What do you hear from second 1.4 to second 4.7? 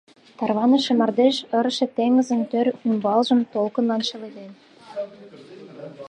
ырыше теҥызын тӧр ӱмбалжым толкынлан шеледен.